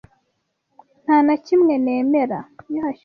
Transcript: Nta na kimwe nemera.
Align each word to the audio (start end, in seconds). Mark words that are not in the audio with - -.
Nta 1.03 1.17
na 1.25 1.35
kimwe 1.45 1.73
nemera. 1.83 2.39